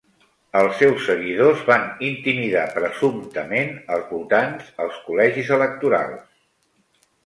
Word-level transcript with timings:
Els 0.61 0.79
seus 0.79 1.03
seguidors 1.09 1.61
van 1.67 1.85
intimidar 2.09 2.65
presumptament 2.79 3.73
els 3.99 4.11
votants 4.17 4.75
als 4.89 5.01
col·legis 5.09 5.57
electorals. 5.63 6.31